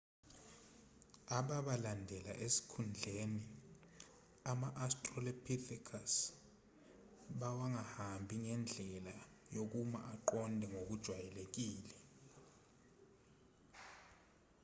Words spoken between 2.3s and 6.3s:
esikhundleni ama-australopithecus